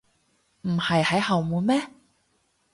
[0.61, 1.87] 唔係喺後門咩？